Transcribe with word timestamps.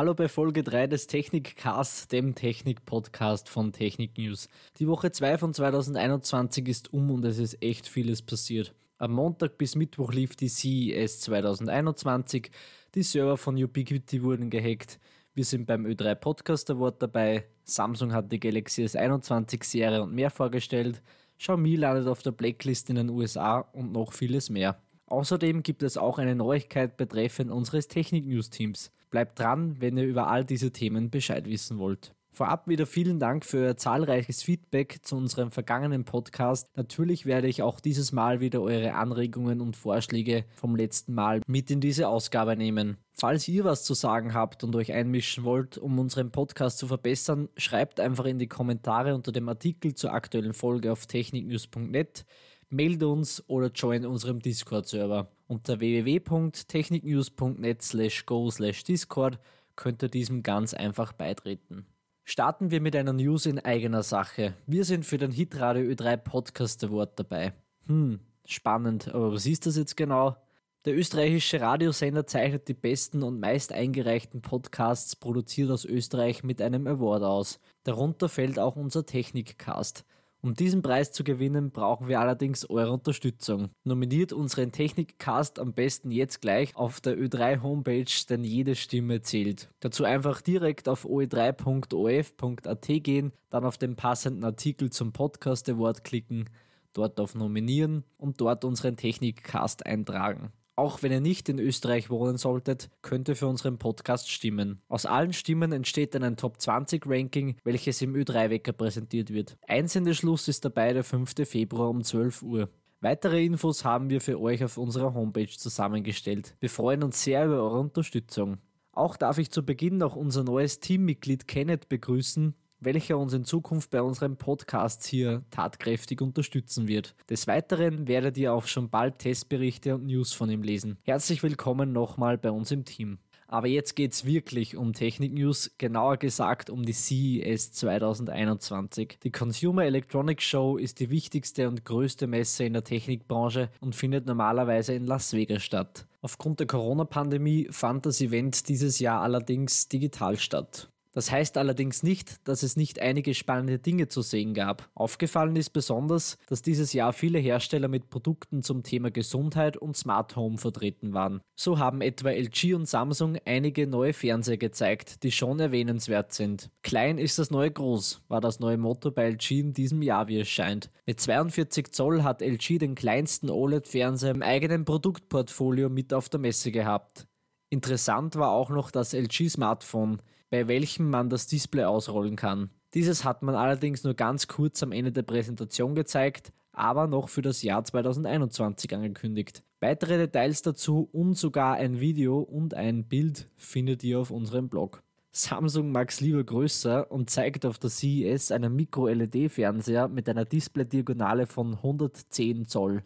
Hallo 0.00 0.14
bei 0.14 0.28
Folge 0.28 0.62
3 0.62 0.86
des 0.86 1.08
Technikcast, 1.08 2.10
dem 2.10 2.34
Technik-Podcast 2.34 3.50
von 3.50 3.70
Technik 3.70 4.16
News. 4.16 4.48
Die 4.78 4.88
Woche 4.88 5.12
2 5.12 5.36
von 5.36 5.52
2021 5.52 6.68
ist 6.68 6.94
um 6.94 7.10
und 7.10 7.22
es 7.26 7.38
ist 7.38 7.62
echt 7.62 7.86
vieles 7.86 8.22
passiert. 8.22 8.74
Am 8.96 9.12
Montag 9.12 9.58
bis 9.58 9.74
Mittwoch 9.74 10.14
lief 10.14 10.36
die 10.36 10.48
CES 10.48 11.20
2021, 11.20 12.50
die 12.94 13.02
Server 13.02 13.36
von 13.36 13.62
Ubiquiti 13.62 14.22
wurden 14.22 14.48
gehackt, 14.48 14.98
wir 15.34 15.44
sind 15.44 15.66
beim 15.66 15.84
Ö3 15.84 16.14
Podcast 16.14 16.70
Award 16.70 17.02
dabei, 17.02 17.44
Samsung 17.64 18.14
hat 18.14 18.32
die 18.32 18.40
Galaxy 18.40 18.82
S21 18.86 19.62
Serie 19.64 20.02
und 20.02 20.14
mehr 20.14 20.30
vorgestellt, 20.30 21.02
Xiaomi 21.38 21.76
landet 21.76 22.06
auf 22.06 22.22
der 22.22 22.32
Blacklist 22.32 22.88
in 22.88 22.96
den 22.96 23.10
USA 23.10 23.58
und 23.58 23.92
noch 23.92 24.14
vieles 24.14 24.48
mehr. 24.48 24.80
Außerdem 25.08 25.62
gibt 25.62 25.82
es 25.82 25.98
auch 25.98 26.16
eine 26.16 26.36
Neuigkeit 26.36 26.96
betreffend 26.96 27.50
unseres 27.50 27.86
Technik-News-Teams. 27.86 28.92
Bleibt 29.10 29.38
dran, 29.38 29.76
wenn 29.80 29.96
ihr 29.96 30.04
über 30.04 30.28
all 30.28 30.44
diese 30.44 30.70
Themen 30.70 31.10
Bescheid 31.10 31.46
wissen 31.46 31.78
wollt. 31.78 32.14
Vorab 32.32 32.68
wieder 32.68 32.86
vielen 32.86 33.18
Dank 33.18 33.44
für 33.44 33.58
euer 33.58 33.76
zahlreiches 33.76 34.44
Feedback 34.44 35.00
zu 35.02 35.16
unserem 35.16 35.50
vergangenen 35.50 36.04
Podcast. 36.04 36.68
Natürlich 36.76 37.26
werde 37.26 37.48
ich 37.48 37.62
auch 37.62 37.80
dieses 37.80 38.12
Mal 38.12 38.38
wieder 38.40 38.62
eure 38.62 38.94
Anregungen 38.94 39.60
und 39.60 39.76
Vorschläge 39.76 40.44
vom 40.54 40.76
letzten 40.76 41.12
Mal 41.12 41.40
mit 41.48 41.72
in 41.72 41.80
diese 41.80 42.06
Ausgabe 42.06 42.56
nehmen. 42.56 42.98
Falls 43.14 43.48
ihr 43.48 43.64
was 43.64 43.82
zu 43.82 43.94
sagen 43.94 44.32
habt 44.32 44.62
und 44.62 44.76
euch 44.76 44.92
einmischen 44.92 45.42
wollt, 45.42 45.76
um 45.76 45.98
unseren 45.98 46.30
Podcast 46.30 46.78
zu 46.78 46.86
verbessern, 46.86 47.48
schreibt 47.56 47.98
einfach 47.98 48.26
in 48.26 48.38
die 48.38 48.48
Kommentare 48.48 49.14
unter 49.16 49.32
dem 49.32 49.48
Artikel 49.48 49.94
zur 49.94 50.12
aktuellen 50.12 50.54
Folge 50.54 50.92
auf 50.92 51.06
techniknews.net, 51.06 52.24
mailt 52.68 53.02
uns 53.02 53.42
oder 53.48 53.72
join 53.72 54.06
unserem 54.06 54.38
Discord-Server. 54.38 55.28
Unter 55.50 55.80
www.techniknews.net 55.80 57.82
slash 57.82 58.24
go 58.24 58.48
slash 58.52 58.84
discord 58.84 59.40
könnt 59.74 60.00
ihr 60.00 60.08
diesem 60.08 60.44
ganz 60.44 60.74
einfach 60.74 61.12
beitreten. 61.12 61.86
Starten 62.22 62.70
wir 62.70 62.80
mit 62.80 62.94
einer 62.94 63.12
News 63.12 63.46
in 63.46 63.58
eigener 63.58 64.04
Sache. 64.04 64.54
Wir 64.68 64.84
sind 64.84 65.04
für 65.04 65.18
den 65.18 65.32
Hitradio 65.32 65.90
Ö3 65.90 66.18
Podcast 66.18 66.84
Award 66.84 67.18
dabei. 67.18 67.52
Hm, 67.88 68.20
spannend, 68.44 69.12
aber 69.12 69.32
was 69.32 69.44
ist 69.44 69.66
das 69.66 69.76
jetzt 69.76 69.96
genau? 69.96 70.36
Der 70.84 70.96
österreichische 70.96 71.60
Radiosender 71.60 72.28
zeichnet 72.28 72.68
die 72.68 72.74
besten 72.74 73.24
und 73.24 73.40
meist 73.40 73.72
eingereichten 73.72 74.42
Podcasts 74.42 75.16
produziert 75.16 75.72
aus 75.72 75.84
Österreich 75.84 76.44
mit 76.44 76.62
einem 76.62 76.86
Award 76.86 77.24
aus. 77.24 77.58
Darunter 77.82 78.28
fällt 78.28 78.60
auch 78.60 78.76
unser 78.76 79.04
Technikcast. 79.04 80.04
Um 80.42 80.54
diesen 80.54 80.80
Preis 80.80 81.12
zu 81.12 81.22
gewinnen, 81.22 81.70
brauchen 81.70 82.08
wir 82.08 82.18
allerdings 82.18 82.68
eure 82.70 82.92
Unterstützung. 82.92 83.68
Nominiert 83.84 84.32
unseren 84.32 84.72
Technikcast 84.72 85.58
am 85.58 85.74
besten 85.74 86.10
jetzt 86.10 86.40
gleich 86.40 86.74
auf 86.76 87.02
der 87.02 87.18
Ö3 87.18 87.62
Homepage, 87.62 88.10
denn 88.28 88.42
jede 88.42 88.74
Stimme 88.74 89.20
zählt. 89.20 89.68
Dazu 89.80 90.04
einfach 90.04 90.40
direkt 90.40 90.88
auf 90.88 91.04
oe3.of.at 91.04 92.86
gehen, 93.02 93.32
dann 93.50 93.64
auf 93.64 93.76
den 93.76 93.96
passenden 93.96 94.44
Artikel 94.44 94.88
zum 94.88 95.12
Podcast 95.12 95.68
Award 95.68 96.04
klicken, 96.04 96.48
dort 96.94 97.20
auf 97.20 97.34
Nominieren 97.34 98.04
und 98.16 98.40
dort 98.40 98.64
unseren 98.64 98.96
Technikcast 98.96 99.84
eintragen. 99.84 100.52
Auch 100.80 101.02
wenn 101.02 101.12
ihr 101.12 101.20
nicht 101.20 101.50
in 101.50 101.58
Österreich 101.58 102.08
wohnen 102.08 102.38
solltet, 102.38 102.88
könnt 103.02 103.28
ihr 103.28 103.36
für 103.36 103.48
unseren 103.48 103.76
Podcast 103.76 104.30
stimmen. 104.30 104.80
Aus 104.88 105.04
allen 105.04 105.34
Stimmen 105.34 105.72
entsteht 105.72 106.14
dann 106.14 106.22
ein 106.22 106.38
Top 106.38 106.58
20 106.58 107.04
Ranking, 107.06 107.56
welches 107.64 108.00
im 108.00 108.14
Ö3-Wecker 108.14 108.72
präsentiert 108.72 109.30
wird. 109.30 109.58
Einsendeschluss 109.68 110.48
ist 110.48 110.64
dabei 110.64 110.94
der 110.94 111.04
5. 111.04 111.34
Februar 111.44 111.90
um 111.90 112.02
12 112.02 112.40
Uhr. 112.40 112.70
Weitere 113.02 113.44
Infos 113.44 113.84
haben 113.84 114.08
wir 114.08 114.22
für 114.22 114.40
euch 114.40 114.64
auf 114.64 114.78
unserer 114.78 115.12
Homepage 115.12 115.50
zusammengestellt. 115.50 116.56
Wir 116.60 116.70
freuen 116.70 117.02
uns 117.02 117.22
sehr 117.22 117.44
über 117.44 117.56
eure 117.56 117.80
Unterstützung. 117.80 118.56
Auch 118.92 119.18
darf 119.18 119.36
ich 119.36 119.50
zu 119.50 119.62
Beginn 119.62 119.98
noch 119.98 120.16
unser 120.16 120.44
neues 120.44 120.80
Teammitglied 120.80 121.46
Kenneth 121.46 121.90
begrüßen, 121.90 122.54
welcher 122.80 123.18
uns 123.18 123.32
in 123.32 123.44
Zukunft 123.44 123.90
bei 123.90 124.02
unseren 124.02 124.36
Podcasts 124.36 125.06
hier 125.06 125.42
tatkräftig 125.50 126.20
unterstützen 126.20 126.88
wird. 126.88 127.14
Des 127.28 127.46
Weiteren 127.46 128.08
werdet 128.08 128.38
ihr 128.38 128.52
auch 128.52 128.66
schon 128.66 128.88
bald 128.88 129.18
Testberichte 129.18 129.94
und 129.94 130.06
News 130.06 130.32
von 130.32 130.50
ihm 130.50 130.62
lesen. 130.62 130.96
Herzlich 131.04 131.42
willkommen 131.42 131.92
nochmal 131.92 132.38
bei 132.38 132.50
uns 132.50 132.70
im 132.70 132.84
Team. 132.84 133.18
Aber 133.52 133.66
jetzt 133.66 133.96
geht's 133.96 134.24
wirklich 134.24 134.76
um 134.76 134.92
Technik-News, 134.92 135.72
genauer 135.76 136.18
gesagt 136.18 136.70
um 136.70 136.84
die 136.84 136.92
CES 136.92 137.72
2021. 137.72 139.18
Die 139.24 139.32
Consumer 139.32 139.84
Electronics 139.84 140.44
Show 140.44 140.76
ist 140.76 141.00
die 141.00 141.10
wichtigste 141.10 141.68
und 141.68 141.84
größte 141.84 142.28
Messe 142.28 142.62
in 142.62 142.74
der 142.74 142.84
Technikbranche 142.84 143.68
und 143.80 143.96
findet 143.96 144.26
normalerweise 144.26 144.94
in 144.94 145.04
Las 145.04 145.32
Vegas 145.32 145.64
statt. 145.64 146.06
Aufgrund 146.20 146.60
der 146.60 146.68
Corona-Pandemie 146.68 147.66
fand 147.72 148.06
das 148.06 148.20
Event 148.20 148.68
dieses 148.68 149.00
Jahr 149.00 149.20
allerdings 149.20 149.88
digital 149.88 150.38
statt. 150.38 150.88
Das 151.12 151.30
heißt 151.32 151.56
allerdings 151.56 152.02
nicht, 152.02 152.46
dass 152.46 152.62
es 152.62 152.76
nicht 152.76 153.00
einige 153.00 153.34
spannende 153.34 153.78
Dinge 153.78 154.08
zu 154.08 154.22
sehen 154.22 154.54
gab. 154.54 154.88
Aufgefallen 154.94 155.56
ist 155.56 155.70
besonders, 155.70 156.38
dass 156.46 156.62
dieses 156.62 156.92
Jahr 156.92 157.12
viele 157.12 157.38
Hersteller 157.38 157.88
mit 157.88 158.10
Produkten 158.10 158.62
zum 158.62 158.84
Thema 158.84 159.10
Gesundheit 159.10 159.76
und 159.76 159.96
Smart 159.96 160.36
Home 160.36 160.58
vertreten 160.58 161.12
waren. 161.12 161.40
So 161.56 161.78
haben 161.78 162.00
etwa 162.00 162.30
LG 162.30 162.74
und 162.74 162.88
Samsung 162.88 163.38
einige 163.44 163.86
neue 163.86 164.12
Fernseher 164.12 164.56
gezeigt, 164.56 165.24
die 165.24 165.32
schon 165.32 165.58
erwähnenswert 165.58 166.32
sind. 166.32 166.70
Klein 166.82 167.18
ist 167.18 167.38
das 167.38 167.50
neue 167.50 167.72
Groß, 167.72 168.22
war 168.28 168.40
das 168.40 168.60
neue 168.60 168.78
Motto 168.78 169.10
bei 169.10 169.30
LG 169.30 169.50
in 169.50 169.72
diesem 169.72 170.02
Jahr, 170.02 170.28
wie 170.28 170.38
es 170.38 170.48
scheint. 170.48 170.90
Mit 171.06 171.20
42 171.20 171.92
Zoll 171.92 172.22
hat 172.22 172.40
LG 172.40 172.78
den 172.78 172.94
kleinsten 172.94 173.50
OLED-Fernseher 173.50 174.30
im 174.30 174.42
eigenen 174.42 174.84
Produktportfolio 174.84 175.88
mit 175.88 176.14
auf 176.14 176.28
der 176.28 176.40
Messe 176.40 176.70
gehabt. 176.70 177.26
Interessant 177.68 178.36
war 178.36 178.50
auch 178.50 178.70
noch 178.70 178.90
das 178.90 179.12
LG 179.12 179.48
Smartphone, 179.48 180.20
bei 180.50 180.68
welchem 180.68 181.08
man 181.08 181.30
das 181.30 181.46
Display 181.46 181.84
ausrollen 181.84 182.36
kann. 182.36 182.70
Dieses 182.94 183.24
hat 183.24 183.42
man 183.42 183.54
allerdings 183.54 184.04
nur 184.04 184.14
ganz 184.14 184.48
kurz 184.48 184.82
am 184.82 184.92
Ende 184.92 185.12
der 185.12 185.22
Präsentation 185.22 185.94
gezeigt, 185.94 186.52
aber 186.72 187.06
noch 187.06 187.28
für 187.28 187.42
das 187.42 187.62
Jahr 187.62 187.84
2021 187.84 188.94
angekündigt. 188.94 189.62
Weitere 189.80 190.18
Details 190.18 190.62
dazu 190.62 191.08
und 191.12 191.34
sogar 191.34 191.76
ein 191.76 192.00
Video 192.00 192.40
und 192.40 192.74
ein 192.74 193.04
Bild 193.04 193.48
findet 193.56 194.04
ihr 194.04 194.18
auf 194.18 194.30
unserem 194.30 194.68
Blog. 194.68 195.02
Samsung 195.32 195.92
mag 195.92 196.10
es 196.10 196.20
lieber 196.20 196.42
größer 196.42 197.10
und 197.10 197.30
zeigt 197.30 197.64
auf 197.64 197.78
der 197.78 197.90
CES 197.90 198.50
einen 198.50 198.74
Micro-LED-Fernseher 198.74 200.08
mit 200.08 200.28
einer 200.28 200.44
Display-Diagonale 200.44 201.46
von 201.46 201.74
110 201.74 202.66
Zoll. 202.66 203.04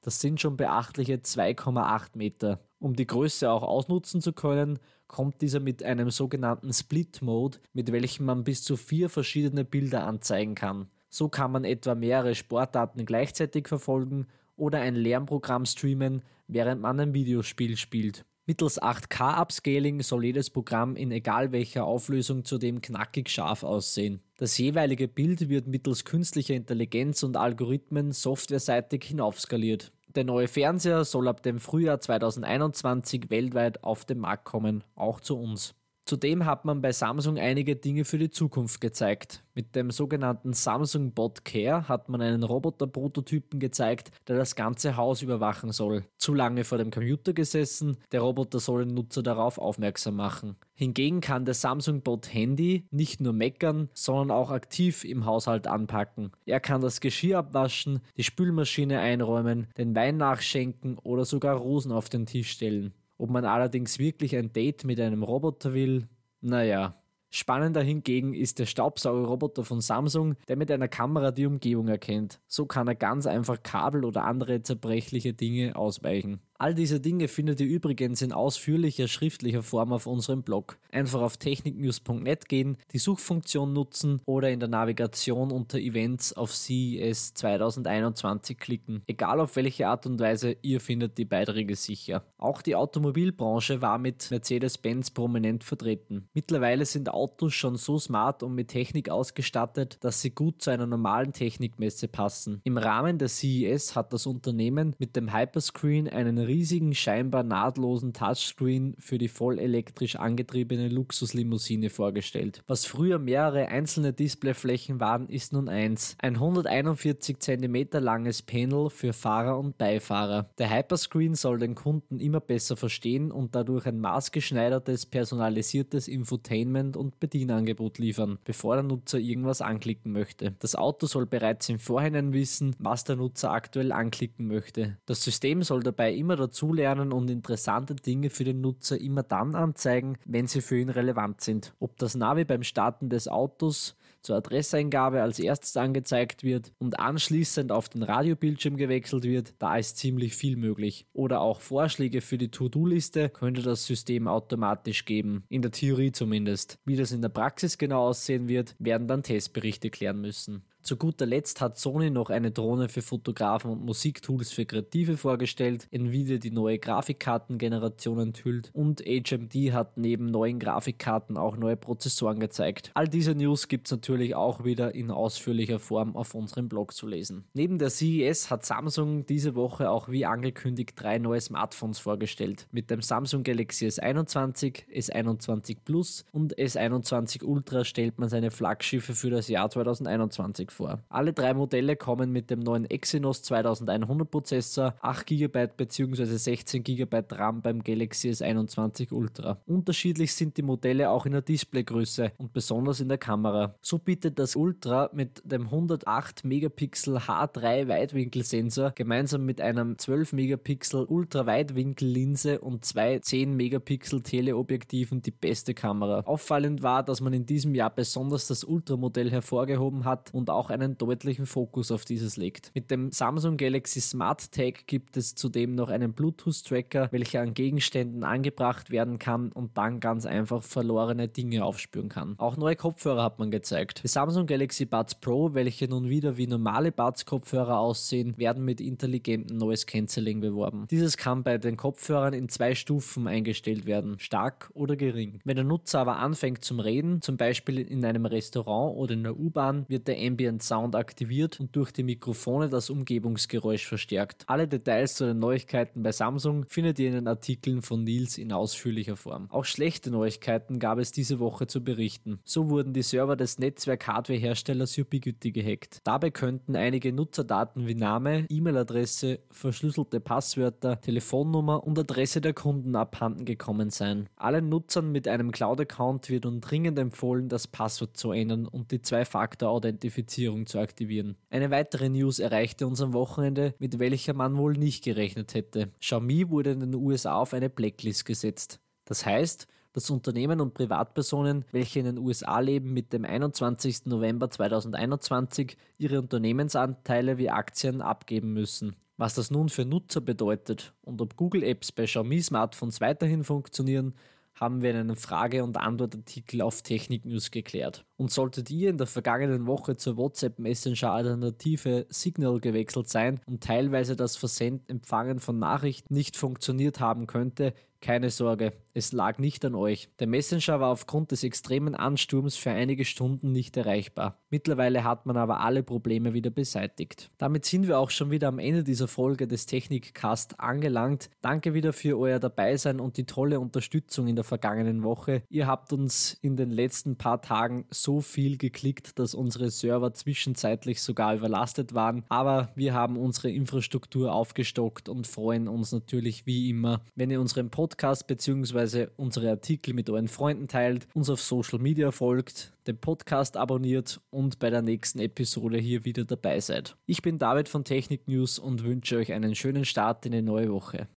Das 0.00 0.20
sind 0.20 0.40
schon 0.40 0.56
beachtliche 0.56 1.16
2,8 1.16 2.16
Meter. 2.16 2.60
Um 2.78 2.94
die 2.94 3.06
Größe 3.06 3.50
auch 3.50 3.62
ausnutzen 3.62 4.20
zu 4.20 4.32
können, 4.32 4.78
kommt 5.08 5.40
dieser 5.40 5.58
mit 5.58 5.82
einem 5.82 6.10
sogenannten 6.10 6.72
Split 6.72 7.22
Mode, 7.22 7.58
mit 7.72 7.90
welchem 7.90 8.26
man 8.26 8.44
bis 8.44 8.62
zu 8.62 8.76
vier 8.76 9.08
verschiedene 9.08 9.64
Bilder 9.64 10.06
anzeigen 10.06 10.54
kann. 10.54 10.88
So 11.08 11.28
kann 11.28 11.50
man 11.50 11.64
etwa 11.64 11.94
mehrere 11.94 12.34
Sportdaten 12.34 13.04
gleichzeitig 13.06 13.66
verfolgen 13.66 14.26
oder 14.56 14.80
ein 14.80 14.94
Lernprogramm 14.94 15.64
streamen, 15.64 16.22
während 16.46 16.82
man 16.82 17.00
ein 17.00 17.14
Videospiel 17.14 17.76
spielt. 17.76 18.24
Mittels 18.48 18.80
8K-Upscaling 18.80 20.02
soll 20.02 20.24
jedes 20.24 20.48
Programm 20.48 20.96
in 20.96 21.12
egal 21.12 21.52
welcher 21.52 21.84
Auflösung 21.84 22.46
zudem 22.46 22.80
knackig 22.80 23.28
scharf 23.28 23.62
aussehen. 23.62 24.22
Das 24.38 24.56
jeweilige 24.56 25.06
Bild 25.06 25.50
wird 25.50 25.66
mittels 25.66 26.06
künstlicher 26.06 26.54
Intelligenz 26.54 27.22
und 27.22 27.36
Algorithmen 27.36 28.12
softwareseitig 28.12 29.04
hinaufskaliert. 29.04 29.92
Der 30.14 30.24
neue 30.24 30.48
Fernseher 30.48 31.04
soll 31.04 31.28
ab 31.28 31.42
dem 31.42 31.60
Frühjahr 31.60 32.00
2021 32.00 33.28
weltweit 33.28 33.84
auf 33.84 34.06
den 34.06 34.18
Markt 34.18 34.46
kommen, 34.46 34.82
auch 34.94 35.20
zu 35.20 35.38
uns. 35.38 35.74
Zudem 36.08 36.46
hat 36.46 36.64
man 36.64 36.80
bei 36.80 36.90
Samsung 36.90 37.36
einige 37.36 37.76
Dinge 37.76 38.06
für 38.06 38.16
die 38.16 38.30
Zukunft 38.30 38.80
gezeigt. 38.80 39.44
Mit 39.52 39.76
dem 39.76 39.90
sogenannten 39.90 40.54
Samsung 40.54 41.12
Bot 41.12 41.44
Care 41.44 41.86
hat 41.86 42.08
man 42.08 42.22
einen 42.22 42.44
Roboter-Prototypen 42.44 43.60
gezeigt, 43.60 44.10
der 44.26 44.38
das 44.38 44.56
ganze 44.56 44.96
Haus 44.96 45.20
überwachen 45.20 45.70
soll. 45.70 46.06
Zu 46.16 46.32
lange 46.32 46.64
vor 46.64 46.78
dem 46.78 46.90
Computer 46.90 47.34
gesessen, 47.34 47.98
der 48.10 48.22
Roboter 48.22 48.58
soll 48.58 48.86
den 48.86 48.94
Nutzer 48.94 49.22
darauf 49.22 49.58
aufmerksam 49.58 50.16
machen. 50.16 50.56
Hingegen 50.72 51.20
kann 51.20 51.44
der 51.44 51.52
Samsung 51.52 52.00
Bot 52.00 52.32
Handy 52.32 52.86
nicht 52.90 53.20
nur 53.20 53.34
meckern, 53.34 53.90
sondern 53.92 54.30
auch 54.30 54.50
aktiv 54.50 55.04
im 55.04 55.26
Haushalt 55.26 55.66
anpacken. 55.66 56.32
Er 56.46 56.60
kann 56.60 56.80
das 56.80 57.00
Geschirr 57.02 57.36
abwaschen, 57.36 58.00
die 58.16 58.24
Spülmaschine 58.24 58.98
einräumen, 59.00 59.66
den 59.76 59.94
Wein 59.94 60.16
nachschenken 60.16 60.96
oder 60.96 61.26
sogar 61.26 61.56
Rosen 61.56 61.92
auf 61.92 62.08
den 62.08 62.24
Tisch 62.24 62.52
stellen. 62.52 62.94
Ob 63.18 63.30
man 63.30 63.44
allerdings 63.44 63.98
wirklich 63.98 64.36
ein 64.36 64.52
Date 64.52 64.84
mit 64.84 65.00
einem 65.00 65.22
Roboter 65.22 65.74
will, 65.74 66.08
naja. 66.40 66.94
Spannender 67.30 67.82
hingegen 67.82 68.32
ist 68.32 68.58
der 68.58 68.64
Staubsaugerroboter 68.64 69.62
von 69.62 69.82
Samsung, 69.82 70.36
der 70.48 70.56
mit 70.56 70.70
einer 70.70 70.88
Kamera 70.88 71.30
die 71.30 71.44
Umgebung 71.44 71.88
erkennt. 71.88 72.40
So 72.46 72.64
kann 72.64 72.88
er 72.88 72.94
ganz 72.94 73.26
einfach 73.26 73.62
Kabel 73.62 74.06
oder 74.06 74.24
andere 74.24 74.62
zerbrechliche 74.62 75.34
Dinge 75.34 75.76
ausweichen. 75.76 76.40
All 76.60 76.74
diese 76.74 76.98
Dinge 76.98 77.28
findet 77.28 77.60
ihr 77.60 77.68
übrigens 77.68 78.20
in 78.20 78.32
ausführlicher 78.32 79.06
schriftlicher 79.06 79.62
Form 79.62 79.92
auf 79.92 80.08
unserem 80.08 80.42
Blog. 80.42 80.76
Einfach 80.90 81.20
auf 81.20 81.36
techniknews.net 81.36 82.48
gehen, 82.48 82.78
die 82.92 82.98
Suchfunktion 82.98 83.72
nutzen 83.72 84.20
oder 84.24 84.50
in 84.50 84.58
der 84.58 84.68
Navigation 84.68 85.52
unter 85.52 85.78
Events 85.78 86.32
auf 86.32 86.52
CES 86.52 87.34
2021 87.34 88.58
klicken. 88.58 89.02
Egal 89.06 89.38
auf 89.38 89.54
welche 89.54 89.86
Art 89.86 90.06
und 90.06 90.18
Weise, 90.18 90.56
ihr 90.62 90.80
findet 90.80 91.16
die 91.18 91.26
Beiträge 91.26 91.76
sicher. 91.76 92.24
Auch 92.38 92.60
die 92.60 92.74
Automobilbranche 92.74 93.80
war 93.80 93.98
mit 93.98 94.28
Mercedes-Benz 94.28 95.12
prominent 95.12 95.62
vertreten. 95.62 96.28
Mittlerweile 96.34 96.86
sind 96.86 97.08
Autos 97.08 97.54
schon 97.54 97.76
so 97.76 98.00
smart 98.00 98.42
und 98.42 98.56
mit 98.56 98.66
Technik 98.66 99.10
ausgestattet, 99.10 99.98
dass 100.00 100.22
sie 100.22 100.30
gut 100.30 100.60
zu 100.60 100.70
einer 100.70 100.86
normalen 100.86 101.32
Technikmesse 101.32 102.08
passen. 102.08 102.60
Im 102.64 102.78
Rahmen 102.78 103.18
der 103.18 103.28
CES 103.28 103.94
hat 103.94 104.12
das 104.12 104.26
Unternehmen 104.26 104.96
mit 104.98 105.14
dem 105.14 105.32
Hyperscreen 105.32 106.08
einen 106.08 106.47
riesigen, 106.48 106.94
scheinbar 106.94 107.44
nahtlosen 107.44 108.12
Touchscreen 108.12 108.96
für 108.98 109.18
die 109.18 109.28
vollelektrisch 109.28 110.16
angetriebene 110.16 110.88
Luxuslimousine 110.88 111.90
vorgestellt. 111.90 112.62
Was 112.66 112.86
früher 112.86 113.18
mehrere 113.18 113.68
einzelne 113.68 114.12
Displayflächen 114.12 114.98
waren, 114.98 115.28
ist 115.28 115.52
nun 115.52 115.68
eins. 115.68 116.16
Ein 116.18 116.34
141 116.34 117.38
cm 117.38 117.88
langes 118.00 118.42
Panel 118.42 118.90
für 118.90 119.12
Fahrer 119.12 119.58
und 119.58 119.78
Beifahrer. 119.78 120.50
Der 120.58 120.74
Hyperscreen 120.74 121.34
soll 121.34 121.58
den 121.58 121.74
Kunden 121.74 122.18
immer 122.18 122.40
besser 122.40 122.76
verstehen 122.76 123.30
und 123.30 123.54
dadurch 123.54 123.86
ein 123.86 124.00
maßgeschneidertes, 124.00 125.06
personalisiertes 125.06 126.08
Infotainment 126.08 126.96
und 126.96 127.20
Bedienangebot 127.20 127.98
liefern, 127.98 128.38
bevor 128.44 128.76
der 128.76 128.84
Nutzer 128.84 129.18
irgendwas 129.18 129.60
anklicken 129.60 130.12
möchte. 130.12 130.54
Das 130.60 130.74
Auto 130.74 131.06
soll 131.06 131.26
bereits 131.26 131.68
im 131.68 131.78
Vorhinein 131.78 132.32
wissen, 132.32 132.74
was 132.78 133.04
der 133.04 133.16
Nutzer 133.16 133.50
aktuell 133.50 133.92
anklicken 133.92 134.46
möchte. 134.46 134.96
Das 135.06 135.22
System 135.22 135.62
soll 135.62 135.82
dabei 135.82 136.14
immer 136.14 136.37
dazulernen 136.38 137.12
und 137.12 137.28
interessante 137.30 137.94
Dinge 137.94 138.30
für 138.30 138.44
den 138.44 138.60
Nutzer 138.60 139.00
immer 139.00 139.22
dann 139.22 139.54
anzeigen, 139.54 140.16
wenn 140.24 140.46
sie 140.46 140.60
für 140.60 140.78
ihn 140.78 140.88
relevant 140.88 141.40
sind. 141.40 141.74
Ob 141.78 141.98
das 141.98 142.14
Navi 142.14 142.44
beim 142.44 142.62
Starten 142.62 143.08
des 143.08 143.28
Autos 143.28 143.96
zur 144.22 144.36
Adresseingabe 144.36 145.22
als 145.22 145.38
erstes 145.38 145.76
angezeigt 145.76 146.42
wird 146.42 146.72
und 146.78 146.98
anschließend 146.98 147.72
auf 147.72 147.88
den 147.88 148.02
Radiobildschirm 148.02 148.76
gewechselt 148.76 149.24
wird, 149.24 149.54
da 149.58 149.76
ist 149.76 149.96
ziemlich 149.96 150.34
viel 150.34 150.56
möglich. 150.56 151.06
Oder 151.12 151.40
auch 151.40 151.60
Vorschläge 151.60 152.20
für 152.20 152.38
die 152.38 152.50
To-Do-Liste 152.50 153.30
könnte 153.30 153.62
das 153.62 153.86
System 153.86 154.28
automatisch 154.28 155.04
geben, 155.04 155.44
in 155.48 155.62
der 155.62 155.70
Theorie 155.70 156.12
zumindest. 156.12 156.78
Wie 156.84 156.96
das 156.96 157.12
in 157.12 157.22
der 157.22 157.28
Praxis 157.28 157.78
genau 157.78 158.08
aussehen 158.08 158.48
wird, 158.48 158.74
werden 158.78 159.08
dann 159.08 159.22
Testberichte 159.22 159.90
klären 159.90 160.20
müssen. 160.20 160.62
Zu 160.82 160.96
guter 160.96 161.26
Letzt 161.26 161.60
hat 161.60 161.76
Sony 161.76 162.08
noch 162.08 162.30
eine 162.30 162.50
Drohne 162.50 162.88
für 162.88 163.02
Fotografen 163.02 163.70
und 163.70 163.84
Musiktools 163.84 164.52
für 164.52 164.64
Kreative 164.64 165.16
vorgestellt, 165.16 165.86
Nvidia 165.90 166.38
die 166.38 166.50
neue 166.50 166.78
Grafikkartengeneration 166.78 168.18
enthüllt 168.20 168.70
und 168.72 169.00
HMD 169.00 169.72
hat 169.72 169.98
neben 169.98 170.26
neuen 170.26 170.58
Grafikkarten 170.58 171.36
auch 171.36 171.56
neue 171.56 171.76
Prozessoren 171.76 172.40
gezeigt. 172.40 172.90
All 172.94 173.08
diese 173.08 173.34
News 173.34 173.68
gibt 173.68 173.88
es 173.88 173.90
natürlich 173.90 174.34
auch 174.34 174.64
wieder 174.64 174.94
in 174.94 175.10
ausführlicher 175.10 175.78
Form 175.78 176.16
auf 176.16 176.34
unserem 176.34 176.68
Blog 176.68 176.94
zu 176.94 177.06
lesen. 177.06 177.44
Neben 177.52 177.78
der 177.78 177.90
CES 177.90 178.50
hat 178.50 178.64
Samsung 178.64 179.26
diese 179.26 179.54
Woche 179.54 179.90
auch 179.90 180.08
wie 180.08 180.24
angekündigt 180.24 180.94
drei 180.96 181.18
neue 181.18 181.40
Smartphones 181.40 181.98
vorgestellt. 181.98 182.66
Mit 182.70 182.90
dem 182.90 183.02
Samsung 183.02 183.42
Galaxy 183.42 183.86
S21, 183.86 184.84
S21 184.94 185.78
Plus 185.84 186.24
und 186.32 186.56
S21 186.56 187.44
Ultra 187.44 187.84
stellt 187.84 188.18
man 188.18 188.28
seine 188.28 188.50
Flaggschiffe 188.50 189.14
für 189.14 189.30
das 189.30 189.48
Jahr 189.48 189.68
2021 189.68 190.67
vor 190.72 190.88
vor. 190.88 191.02
Alle 191.08 191.32
drei 191.32 191.54
Modelle 191.54 191.96
kommen 191.96 192.32
mit 192.32 192.50
dem 192.50 192.60
neuen 192.60 192.84
Exynos 192.84 193.42
2100 193.42 194.30
Prozessor, 194.30 194.94
8 195.00 195.26
GB 195.26 195.68
bzw. 195.76 196.24
16 196.24 196.82
GB 196.84 197.22
RAM 197.30 197.62
beim 197.62 197.82
Galaxy 197.82 198.30
S21 198.30 199.12
Ultra. 199.12 199.58
Unterschiedlich 199.66 200.34
sind 200.34 200.56
die 200.56 200.62
Modelle 200.62 201.10
auch 201.10 201.26
in 201.26 201.32
der 201.32 201.42
Displaygröße 201.42 202.32
und 202.38 202.52
besonders 202.52 203.00
in 203.00 203.08
der 203.08 203.18
Kamera. 203.18 203.74
So 203.80 203.98
bietet 203.98 204.38
das 204.38 204.56
Ultra 204.56 205.10
mit 205.12 205.42
dem 205.44 205.66
108 205.66 206.44
Megapixel 206.44 207.18
H3 207.18 207.88
Weitwinkelsensor 207.88 208.92
gemeinsam 208.94 209.44
mit 209.44 209.60
einem 209.60 209.98
12 209.98 210.32
Megapixel 210.32 211.04
Ultraweitwinkellinse 211.04 212.60
und 212.60 212.84
zwei 212.84 213.18
10 213.18 213.54
Megapixel 213.54 214.22
Teleobjektiven 214.22 215.22
die 215.22 215.30
beste 215.30 215.74
Kamera. 215.74 216.20
Auffallend 216.20 216.82
war, 216.82 217.02
dass 217.02 217.20
man 217.20 217.32
in 217.32 217.46
diesem 217.46 217.74
Jahr 217.74 217.90
besonders 217.90 218.46
das 218.46 218.64
Ultramodell 218.64 219.30
hervorgehoben 219.30 220.04
hat 220.04 220.32
und 220.32 220.50
auch 220.50 220.57
auch 220.58 220.70
einen 220.70 220.98
deutlichen 220.98 221.46
Fokus 221.46 221.92
auf 221.92 222.04
dieses 222.04 222.36
legt. 222.36 222.72
Mit 222.74 222.90
dem 222.90 223.12
Samsung 223.12 223.56
Galaxy 223.56 224.00
Smart 224.00 224.50
Tag 224.52 224.86
gibt 224.86 225.16
es 225.16 225.34
zudem 225.34 225.74
noch 225.74 225.88
einen 225.88 226.12
Bluetooth-Tracker, 226.12 227.08
welcher 227.12 227.40
an 227.40 227.54
Gegenständen 227.54 228.24
angebracht 228.24 228.90
werden 228.90 229.18
kann 229.18 229.52
und 229.52 229.78
dann 229.78 230.00
ganz 230.00 230.26
einfach 230.26 230.62
verlorene 230.62 231.28
Dinge 231.28 231.64
aufspüren 231.64 232.08
kann. 232.08 232.34
Auch 232.38 232.56
neue 232.56 232.76
Kopfhörer 232.76 233.22
hat 233.22 233.38
man 233.38 233.50
gezeigt. 233.50 234.02
Die 234.02 234.08
Samsung 234.08 234.46
Galaxy 234.46 234.84
Buds 234.84 235.14
Pro, 235.14 235.54
welche 235.54 235.86
nun 235.86 236.08
wieder 236.08 236.36
wie 236.36 236.46
normale 236.46 236.90
Buds-Kopfhörer 236.90 237.78
aussehen, 237.78 238.36
werden 238.36 238.64
mit 238.64 238.80
intelligentem 238.80 239.56
Noise 239.56 239.86
Cancelling 239.86 240.40
beworben. 240.40 240.86
Dieses 240.90 241.16
kann 241.16 241.44
bei 241.44 241.58
den 241.58 241.76
Kopfhörern 241.76 242.34
in 242.34 242.48
zwei 242.48 242.74
Stufen 242.74 243.28
eingestellt 243.28 243.86
werden, 243.86 244.18
stark 244.18 244.70
oder 244.74 244.96
gering. 244.96 245.38
Wenn 245.44 245.56
der 245.56 245.64
Nutzer 245.64 246.00
aber 246.00 246.16
anfängt 246.16 246.64
zum 246.64 246.80
Reden, 246.80 247.22
zum 247.22 247.36
Beispiel 247.36 247.78
in 247.78 248.04
einem 248.04 248.26
Restaurant 248.26 248.96
oder 248.96 249.14
in 249.14 249.22
der 249.22 249.38
U-Bahn, 249.38 249.84
wird 249.88 250.08
der 250.08 250.18
Ambient 250.18 250.47
den 250.48 250.60
Sound 250.60 250.96
aktiviert 250.96 251.60
und 251.60 251.76
durch 251.76 251.92
die 251.92 252.02
Mikrofone 252.02 252.68
das 252.68 252.90
Umgebungsgeräusch 252.90 253.86
verstärkt. 253.86 254.44
Alle 254.46 254.66
Details 254.66 255.14
zu 255.14 255.26
den 255.26 255.38
Neuigkeiten 255.38 256.02
bei 256.02 256.12
Samsung 256.12 256.64
findet 256.68 256.98
ihr 256.98 257.08
in 257.08 257.14
den 257.14 257.28
Artikeln 257.28 257.82
von 257.82 258.04
Nils 258.04 258.38
in 258.38 258.52
ausführlicher 258.52 259.16
Form. 259.16 259.46
Auch 259.50 259.64
schlechte 259.64 260.10
Neuigkeiten 260.10 260.78
gab 260.78 260.98
es 260.98 261.12
diese 261.12 261.38
Woche 261.38 261.66
zu 261.66 261.84
berichten. 261.84 262.40
So 262.44 262.70
wurden 262.70 262.92
die 262.94 263.02
Server 263.02 263.36
des 263.36 263.58
Netzwerk-Hardware-Herstellers 263.58 264.96
Ubiquiti 264.98 265.52
gehackt. 265.52 266.00
Dabei 266.04 266.30
könnten 266.30 266.76
einige 266.76 267.12
Nutzerdaten 267.12 267.86
wie 267.86 267.94
Name, 267.94 268.46
E-Mail-Adresse, 268.48 269.40
verschlüsselte 269.50 270.20
Passwörter, 270.20 271.00
Telefonnummer 271.00 271.86
und 271.86 271.98
Adresse 271.98 272.40
der 272.40 272.54
Kunden 272.54 272.96
abhanden 272.96 273.44
gekommen 273.44 273.90
sein. 273.90 274.28
Allen 274.36 274.68
Nutzern 274.68 275.12
mit 275.12 275.28
einem 275.28 275.52
Cloud-Account 275.52 276.30
wird 276.30 276.44
nun 276.44 276.60
dringend 276.60 276.98
empfohlen, 276.98 277.48
das 277.48 277.66
Passwort 277.66 278.16
zu 278.16 278.32
ändern 278.32 278.66
und 278.66 278.90
die 278.92 279.02
Zwei-Faktor-Authentifizierung 279.02 280.37
Authentifizierung 280.38 280.66
zu 280.66 280.78
aktivieren. 280.78 281.36
Eine 281.50 281.70
weitere 281.70 282.08
News 282.08 282.38
erreichte 282.38 282.86
uns 282.86 283.00
am 283.00 283.12
Wochenende, 283.12 283.74
mit 283.78 283.98
welcher 283.98 284.34
man 284.34 284.56
wohl 284.56 284.74
nicht 284.74 285.04
gerechnet 285.04 285.54
hätte. 285.54 285.90
Xiaomi 286.00 286.48
wurde 286.48 286.70
in 286.70 286.80
den 286.80 286.94
USA 286.94 287.34
auf 287.34 287.54
eine 287.54 287.68
Blacklist 287.68 288.24
gesetzt. 288.24 288.80
Das 289.04 289.26
heißt, 289.26 289.66
dass 289.92 290.10
Unternehmen 290.10 290.60
und 290.60 290.74
Privatpersonen, 290.74 291.64
welche 291.72 291.98
in 291.98 292.04
den 292.04 292.18
USA 292.18 292.60
leben, 292.60 292.92
mit 292.92 293.12
dem 293.12 293.24
21. 293.24 294.06
November 294.06 294.50
2021 294.50 295.76
ihre 295.96 296.20
Unternehmensanteile 296.20 297.38
wie 297.38 297.50
Aktien 297.50 298.00
abgeben 298.00 298.52
müssen. 298.52 298.94
Was 299.16 299.34
das 299.34 299.50
nun 299.50 299.68
für 299.68 299.84
Nutzer 299.84 300.20
bedeutet 300.20 300.94
und 301.02 301.20
ob 301.20 301.36
Google 301.36 301.64
Apps 301.64 301.90
bei 301.90 302.04
Xiaomi 302.04 302.40
Smartphones 302.40 303.00
weiterhin 303.00 303.42
funktionieren, 303.42 304.14
haben 304.60 304.82
wir 304.82 304.90
in 304.90 304.96
einem 304.96 305.16
Frage- 305.16 305.62
und 305.62 305.76
Antwortartikel 305.76 306.62
auf 306.62 306.82
Technik 306.82 307.24
News 307.24 307.50
geklärt. 307.50 308.04
Und 308.16 308.30
solltet 308.32 308.70
ihr 308.70 308.90
in 308.90 308.98
der 308.98 309.06
vergangenen 309.06 309.66
Woche 309.66 309.96
zur 309.96 310.16
WhatsApp 310.16 310.58
Messenger 310.58 311.12
Alternative 311.12 312.06
Signal 312.08 312.60
gewechselt 312.60 313.08
sein 313.08 313.40
und 313.46 313.62
teilweise 313.62 314.16
das 314.16 314.36
Versenden 314.36 314.88
Empfangen 314.88 315.38
von 315.38 315.58
Nachrichten 315.58 316.12
nicht 316.12 316.36
funktioniert 316.36 317.00
haben 317.00 317.26
könnte, 317.26 317.74
keine 318.00 318.30
Sorge, 318.30 318.72
es 318.94 319.12
lag 319.12 319.38
nicht 319.38 319.64
an 319.64 319.74
euch. 319.74 320.08
Der 320.18 320.26
Messenger 320.26 320.80
war 320.80 320.90
aufgrund 320.90 321.30
des 321.30 321.44
extremen 321.44 321.94
Ansturms 321.94 322.56
für 322.56 322.70
einige 322.70 323.04
Stunden 323.04 323.52
nicht 323.52 323.76
erreichbar. 323.76 324.38
Mittlerweile 324.50 325.04
hat 325.04 325.26
man 325.26 325.36
aber 325.36 325.60
alle 325.60 325.82
Probleme 325.82 326.32
wieder 326.32 326.50
beseitigt. 326.50 327.30
Damit 327.38 327.64
sind 327.64 327.86
wir 327.86 327.98
auch 327.98 328.10
schon 328.10 328.30
wieder 328.30 328.48
am 328.48 328.58
Ende 328.58 328.84
dieser 328.84 329.08
Folge 329.08 329.46
des 329.46 329.66
Technikcast 329.66 330.60
angelangt. 330.60 331.30
Danke 331.40 331.74
wieder 331.74 331.92
für 331.92 332.18
euer 332.18 332.38
Dabeisein 332.38 333.00
und 333.00 333.16
die 333.16 333.26
tolle 333.26 333.60
Unterstützung 333.60 334.26
in 334.26 334.36
der 334.36 334.44
vergangenen 334.44 335.02
Woche. 335.02 335.42
Ihr 335.48 335.66
habt 335.66 335.92
uns 335.92 336.34
in 336.40 336.56
den 336.56 336.70
letzten 336.70 337.16
paar 337.16 337.42
Tagen 337.42 337.84
so 337.90 338.20
viel 338.20 338.58
geklickt, 338.58 339.18
dass 339.18 339.34
unsere 339.34 339.70
Server 339.70 340.12
zwischenzeitlich 340.12 341.02
sogar 341.02 341.34
überlastet 341.34 341.94
waren. 341.94 342.24
Aber 342.28 342.70
wir 342.74 342.94
haben 342.94 343.16
unsere 343.16 343.50
Infrastruktur 343.50 344.32
aufgestockt 344.32 345.08
und 345.08 345.26
freuen 345.26 345.68
uns 345.68 345.92
natürlich 345.92 346.46
wie 346.46 346.70
immer, 346.70 347.02
wenn 347.14 347.30
ihr 347.30 347.40
unseren 347.40 347.70
Podcast 347.70 347.87
Podcast 347.88 348.26
bzw. 348.26 349.06
unsere 349.16 349.48
Artikel 349.48 349.94
mit 349.94 350.10
euren 350.10 350.28
Freunden 350.28 350.68
teilt, 350.68 351.08
uns 351.14 351.30
auf 351.30 351.40
Social 351.40 351.78
Media 351.78 352.10
folgt, 352.10 352.74
den 352.86 352.98
Podcast 352.98 353.56
abonniert 353.56 354.20
und 354.28 354.58
bei 354.58 354.68
der 354.68 354.82
nächsten 354.82 355.20
Episode 355.20 355.78
hier 355.78 356.04
wieder 356.04 356.26
dabei 356.26 356.60
seid. 356.60 356.96
Ich 357.06 357.22
bin 357.22 357.38
David 357.38 357.66
von 357.70 357.84
Technik 357.84 358.28
News 358.28 358.58
und 358.58 358.84
wünsche 358.84 359.16
euch 359.16 359.32
einen 359.32 359.54
schönen 359.54 359.86
Start 359.86 360.26
in 360.26 360.32
die 360.32 360.42
neue 360.42 360.70
Woche. 360.70 361.08